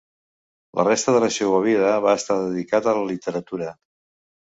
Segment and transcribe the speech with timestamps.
[0.79, 3.73] La resta de la seua vida va estar dedicat a la literatura.